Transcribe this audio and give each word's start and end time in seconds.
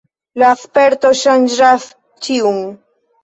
La 0.43 0.47
sperto 0.61 1.11
ŝanĝas 1.19 1.85
ĉiun. 2.29 2.59